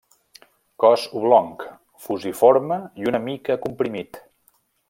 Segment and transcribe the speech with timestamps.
[0.83, 1.51] Cos oblong,
[2.07, 4.23] fusiforme i una mica comprimit.